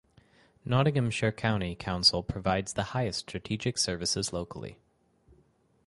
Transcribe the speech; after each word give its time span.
Nottinghamshire 0.65 1.31
County 1.31 1.75
Council 1.75 2.23
provides 2.23 2.73
the 2.73 2.85
highest 2.85 3.19
strategic 3.19 3.77
services 3.77 4.33
locally. 4.33 4.79